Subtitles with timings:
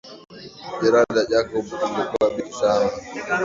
[0.81, 2.91] Jeraha la Jacob lilikuwa bichi sana